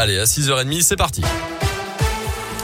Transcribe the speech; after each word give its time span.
Allez, 0.00 0.16
à 0.20 0.26
6h30, 0.26 0.82
c'est 0.82 0.94
parti. 0.94 1.22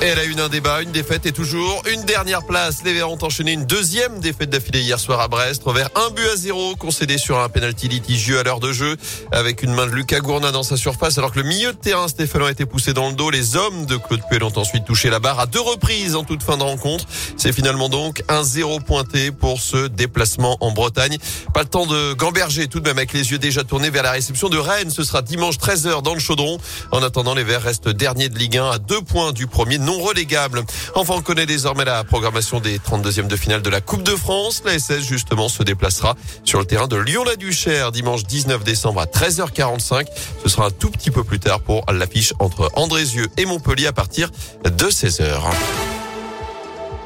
Elle 0.06 0.18
a 0.18 0.24
eu 0.26 0.34
un 0.38 0.50
débat, 0.50 0.82
une 0.82 0.92
défaite 0.92 1.24
et 1.24 1.32
toujours 1.32 1.82
une 1.90 2.02
dernière 2.02 2.44
place. 2.44 2.84
Les 2.84 2.92
Verts 2.92 3.10
ont 3.10 3.18
enchaîné 3.22 3.52
une 3.52 3.64
deuxième 3.64 4.20
défaite 4.20 4.50
d'affilée 4.50 4.82
hier 4.82 5.00
soir 5.00 5.18
à 5.18 5.28
Brest, 5.28 5.62
vers 5.64 5.88
un 5.94 6.10
but 6.10 6.28
à 6.30 6.36
zéro, 6.36 6.76
concédé 6.76 7.16
sur 7.16 7.38
un 7.38 7.48
penalty 7.48 7.88
litigieux 7.88 8.38
à 8.38 8.42
l'heure 8.42 8.60
de 8.60 8.70
jeu, 8.70 8.98
avec 9.32 9.62
une 9.62 9.72
main 9.72 9.86
de 9.86 9.92
Lucas 9.92 10.20
Gourna 10.20 10.52
dans 10.52 10.62
sa 10.62 10.76
surface, 10.76 11.16
alors 11.16 11.32
que 11.32 11.40
le 11.40 11.46
milieu 11.46 11.72
de 11.72 11.78
terrain 11.78 12.06
Stéphano 12.06 12.44
a 12.44 12.50
été 12.50 12.66
poussé 12.66 12.92
dans 12.92 13.08
le 13.08 13.14
dos. 13.14 13.30
Les 13.30 13.56
hommes 13.56 13.86
de 13.86 13.96
Claude 13.96 14.20
Puel 14.28 14.44
ont 14.44 14.52
ensuite 14.58 14.84
touché 14.84 15.08
la 15.08 15.20
barre 15.20 15.40
à 15.40 15.46
deux 15.46 15.62
reprises 15.62 16.16
en 16.16 16.24
toute 16.24 16.42
fin 16.42 16.58
de 16.58 16.64
rencontre. 16.64 17.06
C'est 17.38 17.54
finalement 17.54 17.88
donc 17.88 18.22
un 18.28 18.42
zéro 18.42 18.80
pointé 18.80 19.30
pour 19.30 19.58
ce 19.58 19.86
déplacement 19.86 20.58
en 20.60 20.70
Bretagne. 20.70 21.16
Pas 21.54 21.62
le 21.62 21.68
temps 21.68 21.86
de 21.86 22.12
gamberger 22.12 22.68
tout 22.68 22.80
de 22.80 22.86
même 22.86 22.98
avec 22.98 23.14
les 23.14 23.30
yeux 23.30 23.38
déjà 23.38 23.64
tournés 23.64 23.88
vers 23.88 24.02
la 24.02 24.10
réception 24.10 24.50
de 24.50 24.58
Rennes. 24.58 24.90
Ce 24.90 25.02
sera 25.02 25.22
dimanche 25.22 25.56
13h 25.56 26.02
dans 26.02 26.12
le 26.12 26.20
Chaudron. 26.20 26.58
En 26.92 27.02
attendant, 27.02 27.34
les 27.34 27.44
Verts 27.44 27.62
restent 27.62 27.88
derniers 27.88 28.28
de 28.28 28.38
Ligue 28.38 28.58
1 28.58 28.70
à 28.70 28.78
deux 28.78 29.00
points 29.00 29.32
du 29.32 29.46
premier 29.46 29.78
non 29.78 29.93
relégable. 30.00 30.62
Enfin, 30.94 31.14
on 31.16 31.22
connaît 31.22 31.46
désormais 31.46 31.84
la 31.84 32.04
programmation 32.04 32.60
des 32.60 32.78
32e 32.78 33.26
de 33.26 33.36
finale 33.36 33.62
de 33.62 33.70
la 33.70 33.80
Coupe 33.80 34.02
de 34.02 34.16
France. 34.16 34.62
La 34.64 34.78
SS, 34.78 35.00
justement, 35.06 35.48
se 35.48 35.62
déplacera 35.62 36.16
sur 36.44 36.58
le 36.58 36.64
terrain 36.64 36.86
de 36.86 36.96
Lyon-la-Duchère 36.96 37.92
dimanche 37.92 38.24
19 38.24 38.64
décembre 38.64 39.00
à 39.00 39.06
13h45. 39.06 40.06
Ce 40.42 40.48
sera 40.48 40.66
un 40.66 40.70
tout 40.70 40.90
petit 40.90 41.10
peu 41.10 41.24
plus 41.24 41.40
tard 41.40 41.60
pour 41.60 41.84
l'affiche 41.92 42.34
entre 42.38 42.70
Andrézieux 42.74 43.28
et 43.36 43.46
Montpellier 43.46 43.86
à 43.86 43.92
partir 43.92 44.30
de 44.64 44.86
16h. 44.86 45.93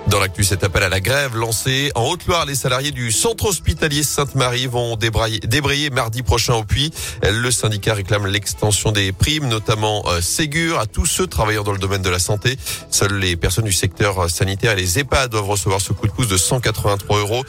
Dans 0.08 0.20
l'actu, 0.20 0.42
cet 0.42 0.64
appel 0.64 0.82
à 0.82 0.88
la 0.88 1.00
grève 1.00 1.36
lancé 1.36 1.92
en 1.94 2.08
Haute-Loire, 2.08 2.46
les 2.46 2.54
salariés 2.54 2.92
du 2.92 3.12
centre 3.12 3.44
hospitalier 3.44 4.02
Sainte-Marie 4.02 4.66
vont 4.66 4.96
débrayer, 4.96 5.90
mardi 5.90 6.22
prochain 6.22 6.54
au 6.54 6.64
puits. 6.64 6.92
Le 7.22 7.50
syndicat 7.50 7.92
réclame 7.92 8.26
l'extension 8.26 8.90
des 8.90 9.12
primes, 9.12 9.48
notamment 9.48 10.04
euh, 10.08 10.22
Ségur, 10.22 10.78
à 10.78 10.86
tous 10.86 11.04
ceux 11.04 11.26
travaillant 11.26 11.62
dans 11.62 11.72
le 11.72 11.78
domaine 11.78 12.00
de 12.00 12.08
la 12.08 12.18
santé. 12.18 12.56
Seules 12.90 13.18
les 13.18 13.36
personnes 13.36 13.66
du 13.66 13.72
secteur 13.72 14.30
sanitaire 14.30 14.72
et 14.72 14.76
les 14.76 14.98
EHPAD 14.98 15.30
doivent 15.30 15.50
recevoir 15.50 15.80
ce 15.80 15.92
coup 15.92 16.06
de 16.06 16.12
pouce 16.12 16.28
de 16.28 16.38
183 16.38 17.18
euros. 17.18 17.44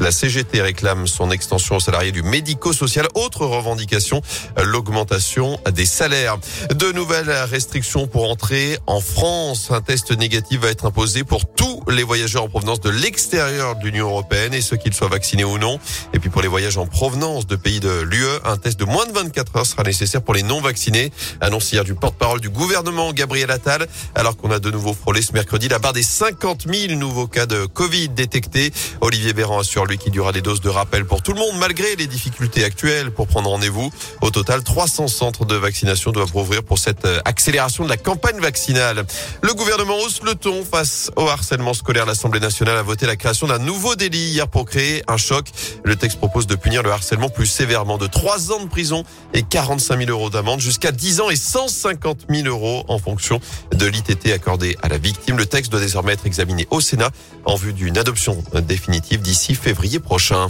La 0.00 0.10
CGT 0.10 0.62
réclame 0.62 1.06
son 1.06 1.30
extension 1.30 1.76
aux 1.76 1.80
salariés 1.80 2.12
du 2.12 2.22
médico-social. 2.22 3.06
Autre 3.14 3.46
revendication, 3.46 4.22
l'augmentation 4.62 5.58
des 5.72 5.86
salaires. 5.86 6.38
De 6.74 6.92
nouvelles 6.92 7.30
restrictions 7.30 8.06
pour 8.06 8.30
entrer 8.30 8.78
en 8.86 9.00
France. 9.00 9.70
Un 9.70 9.80
test 9.80 10.10
négatif 10.16 10.60
va 10.60 10.68
être 10.68 10.86
imposé 10.86 11.24
pour 11.24 11.46
tous 11.46 11.82
les 11.88 12.02
voyageurs 12.02 12.44
en 12.44 12.48
provenance 12.48 12.80
de 12.80 12.90
l'extérieur 12.90 13.76
de 13.76 13.84
l'Union 13.84 14.08
européenne 14.08 14.54
et 14.54 14.60
ceux 14.60 14.76
qu'ils 14.76 14.94
soient 14.94 15.08
vaccinés 15.08 15.44
ou 15.44 15.58
non. 15.58 15.78
Et 16.12 16.18
puis 16.18 16.30
pour 16.30 16.42
les 16.42 16.48
voyages 16.48 16.78
en 16.78 16.86
provenance 16.86 17.46
de 17.46 17.56
pays 17.56 17.80
de 17.80 18.00
l'UE, 18.00 18.24
un 18.44 18.56
test 18.56 18.78
de 18.78 18.84
moins 18.84 19.06
de 19.06 19.12
24 19.12 19.56
heures 19.56 19.66
sera 19.66 19.82
nécessaire 19.82 20.22
pour 20.22 20.34
les 20.34 20.42
non 20.42 20.60
vaccinés. 20.60 21.12
Annonce 21.40 21.72
hier 21.72 21.84
du 21.84 21.94
porte-parole 21.94 22.40
du 22.40 22.50
gouvernement, 22.50 23.12
Gabriel 23.12 23.50
Attal, 23.50 23.86
alors 24.14 24.36
qu'on 24.36 24.50
a 24.50 24.58
de 24.58 24.70
nouveau 24.70 24.94
frôlé 24.94 25.22
ce 25.22 25.32
mercredi 25.32 25.68
la 25.68 25.78
barre 25.78 25.92
des 25.92 26.02
50 26.02 26.66
000 26.72 26.98
nouveaux 26.98 27.26
cas 27.26 27.46
de 27.46 27.66
Covid 27.66 28.08
détectés. 28.08 28.72
Olivier 29.00 29.32
Véran 29.32 29.62
sur 29.74 29.86
lui 29.86 29.98
qu'il 29.98 30.14
y 30.14 30.20
aura 30.20 30.30
des 30.30 30.40
doses 30.40 30.60
de 30.60 30.68
rappel 30.68 31.04
pour 31.04 31.20
tout 31.20 31.32
le 31.32 31.40
monde 31.40 31.56
malgré 31.58 31.96
les 31.96 32.06
difficultés 32.06 32.62
actuelles 32.62 33.10
pour 33.10 33.26
prendre 33.26 33.50
rendez-vous. 33.50 33.90
Au 34.20 34.30
total, 34.30 34.62
300 34.62 35.08
centres 35.08 35.46
de 35.46 35.56
vaccination 35.56 36.12
doivent 36.12 36.30
rouvrir 36.30 36.62
pour 36.62 36.78
cette 36.78 37.04
euh, 37.04 37.18
accélération 37.24 37.82
de 37.82 37.88
la 37.88 37.96
campagne 37.96 38.38
vaccinale. 38.38 39.04
Le 39.42 39.52
gouvernement 39.52 39.96
hausse 39.98 40.22
le 40.22 40.36
ton 40.36 40.64
face 40.64 41.10
au 41.16 41.26
harcèlement 41.26 41.74
scolaire. 41.74 42.06
L'Assemblée 42.06 42.38
nationale 42.38 42.76
a 42.76 42.82
voté 42.82 43.04
la 43.04 43.16
création 43.16 43.48
d'un 43.48 43.58
nouveau 43.58 43.96
délit 43.96 44.28
hier 44.28 44.46
pour 44.46 44.64
créer 44.64 45.02
un 45.08 45.16
choc. 45.16 45.48
Le 45.82 45.96
texte 45.96 46.18
propose 46.18 46.46
de 46.46 46.54
punir 46.54 46.84
le 46.84 46.92
harcèlement 46.92 47.28
plus 47.28 47.46
sévèrement 47.46 47.98
de 47.98 48.06
3 48.06 48.52
ans 48.52 48.62
de 48.62 48.68
prison 48.68 49.02
et 49.32 49.42
45 49.42 49.98
000 49.98 50.08
euros 50.08 50.30
d'amende 50.30 50.60
jusqu'à 50.60 50.92
10 50.92 51.20
ans 51.20 51.30
et 51.30 51.36
150 51.36 52.26
000 52.30 52.46
euros 52.46 52.84
en 52.86 52.98
fonction 53.00 53.40
de 53.72 53.86
l'ITT 53.86 54.30
accordé 54.32 54.76
à 54.82 54.88
la 54.88 54.98
victime. 54.98 55.36
Le 55.36 55.46
texte 55.46 55.72
doit 55.72 55.80
désormais 55.80 56.12
être 56.12 56.26
examiné 56.26 56.68
au 56.70 56.80
Sénat 56.80 57.10
en 57.44 57.56
vue 57.56 57.72
d'une 57.72 57.98
adoption 57.98 58.40
définitive 58.62 59.20
d'ici 59.20 59.56
février 59.64 59.98
prochain. 59.98 60.46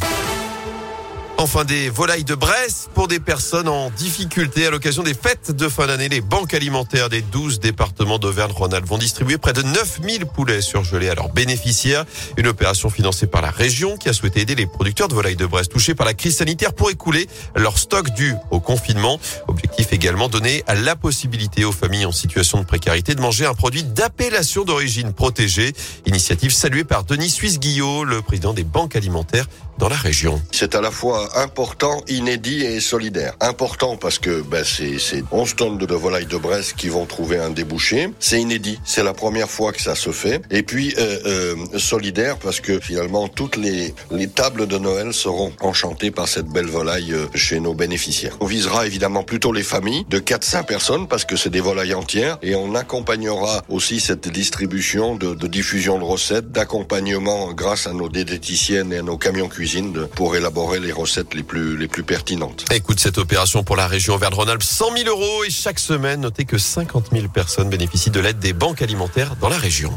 Enfin, 1.36 1.64
des 1.64 1.90
volailles 1.90 2.24
de 2.24 2.36
Bresse 2.36 2.88
pour 2.94 3.08
des 3.08 3.18
personnes 3.18 3.68
en 3.68 3.90
difficulté 3.90 4.66
à 4.66 4.70
l'occasion 4.70 5.02
des 5.02 5.14
fêtes 5.14 5.50
de 5.50 5.68
fin 5.68 5.88
d'année. 5.88 6.08
Les 6.08 6.20
banques 6.20 6.54
alimentaires 6.54 7.08
des 7.08 7.22
12 7.22 7.58
départements 7.58 8.18
d'Auvergne-Rhône-Alpes 8.18 8.86
vont 8.86 8.98
distribuer 8.98 9.36
près 9.36 9.52
de 9.52 9.62
9000 9.62 10.26
poulets 10.26 10.62
surgelés 10.62 11.10
à 11.10 11.14
leurs 11.14 11.30
bénéficiaires. 11.30 12.04
Une 12.36 12.46
opération 12.46 12.88
financée 12.88 13.26
par 13.26 13.42
la 13.42 13.50
région 13.50 13.96
qui 13.96 14.08
a 14.08 14.12
souhaité 14.12 14.40
aider 14.42 14.54
les 14.54 14.66
producteurs 14.66 15.08
de 15.08 15.14
volailles 15.14 15.36
de 15.36 15.44
Bresse 15.44 15.68
touchés 15.68 15.94
par 15.94 16.06
la 16.06 16.14
crise 16.14 16.36
sanitaire 16.36 16.72
pour 16.72 16.88
écouler 16.90 17.28
leur 17.56 17.78
stock 17.78 18.10
dû 18.14 18.34
au 18.50 18.60
confinement. 18.60 19.18
Objectif 19.48 19.92
également 19.92 20.28
donner 20.28 20.62
la 20.68 20.94
possibilité 20.94 21.64
aux 21.64 21.72
familles 21.72 22.06
en 22.06 22.12
situation 22.12 22.60
de 22.60 22.64
précarité 22.64 23.16
de 23.16 23.20
manger 23.20 23.44
un 23.44 23.54
produit 23.54 23.82
d'appellation 23.82 24.64
d'origine 24.64 25.12
protégée. 25.12 25.74
Initiative 26.06 26.52
saluée 26.52 26.84
par 26.84 27.02
Denis 27.04 27.30
Suisse-Guillot, 27.30 28.04
le 28.04 28.22
président 28.22 28.54
des 28.54 28.64
banques 28.64 28.94
alimentaires 28.94 29.46
dans 29.78 29.88
la 29.88 29.96
région. 29.96 30.40
C'est 30.52 30.74
à 30.74 30.80
la 30.80 30.90
fois 30.90 31.23
important, 31.36 32.02
inédit 32.08 32.62
et 32.62 32.80
solidaire. 32.80 33.34
Important 33.40 33.96
parce 33.96 34.18
que 34.18 34.42
ben, 34.42 34.64
c'est 34.64 35.24
11 35.30 35.56
tonnes 35.56 35.78
de 35.78 35.94
volailles 35.94 36.26
de 36.26 36.36
Brest 36.36 36.74
qui 36.76 36.88
vont 36.88 37.06
trouver 37.06 37.38
un 37.38 37.50
débouché. 37.50 38.08
C'est 38.18 38.40
inédit, 38.40 38.80
c'est 38.84 39.02
la 39.02 39.12
première 39.12 39.50
fois 39.50 39.72
que 39.72 39.80
ça 39.80 39.94
se 39.94 40.10
fait. 40.10 40.42
Et 40.50 40.62
puis 40.62 40.94
euh, 40.98 41.18
euh, 41.26 41.78
solidaire 41.78 42.38
parce 42.38 42.60
que 42.60 42.80
finalement 42.80 43.28
toutes 43.28 43.56
les, 43.56 43.94
les 44.10 44.28
tables 44.28 44.66
de 44.66 44.78
Noël 44.78 45.12
seront 45.12 45.52
enchantées 45.60 46.10
par 46.10 46.28
cette 46.28 46.46
belle 46.46 46.66
volaille 46.66 47.12
euh, 47.12 47.26
chez 47.34 47.60
nos 47.60 47.74
bénéficiaires. 47.74 48.36
On 48.40 48.46
visera 48.46 48.86
évidemment 48.86 49.22
plutôt 49.22 49.52
les 49.52 49.62
familles 49.62 50.06
de 50.08 50.18
400 50.18 50.64
personnes 50.64 51.08
parce 51.08 51.24
que 51.24 51.36
c'est 51.36 51.50
des 51.50 51.60
volailles 51.60 51.94
entières 51.94 52.38
et 52.42 52.54
on 52.54 52.74
accompagnera 52.74 53.62
aussi 53.68 54.00
cette 54.00 54.28
distribution 54.28 55.16
de, 55.16 55.34
de 55.34 55.46
diffusion 55.46 55.98
de 55.98 56.04
recettes, 56.04 56.52
d'accompagnement 56.52 57.52
grâce 57.52 57.86
à 57.86 57.92
nos 57.92 58.08
diététiciennes 58.08 58.92
et 58.92 58.98
à 58.98 59.02
nos 59.02 59.18
camions 59.18 59.48
cuisiniers 59.48 59.74
pour 60.14 60.36
élaborer 60.36 60.80
les 60.80 60.92
recettes 61.14 61.34
les 61.34 61.44
plus, 61.44 61.76
les 61.76 61.86
plus 61.86 62.02
pertinentes. 62.02 62.64
Écoute 62.72 62.98
cette 62.98 63.18
opération 63.18 63.62
pour 63.62 63.76
la 63.76 63.86
région 63.86 64.14
Auvergne-Rhône-Alpes, 64.14 64.64
100 64.64 64.96
000 64.96 65.08
euros 65.08 65.44
et 65.44 65.50
chaque 65.50 65.78
semaine, 65.78 66.22
notez 66.22 66.44
que 66.44 66.58
50 66.58 67.10
000 67.12 67.28
personnes 67.28 67.70
bénéficient 67.70 68.10
de 68.10 68.18
l'aide 68.18 68.40
des 68.40 68.52
banques 68.52 68.82
alimentaires 68.82 69.36
dans 69.36 69.48
la 69.48 69.56
région. 69.56 69.96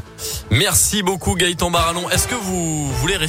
Merci 0.51 1.01
beaucoup 1.01 1.33
Gaëtan 1.33 1.71
Barallon. 1.71 2.07
Est-ce 2.11 2.27
que 2.27 2.35
vous 2.35 2.91
voulez 2.97 3.15
rester 3.15 3.25